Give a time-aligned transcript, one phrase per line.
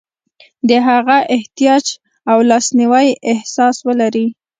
[0.69, 1.85] د هغه احتیاج
[2.31, 4.27] او لاسنیوي احساس ولري.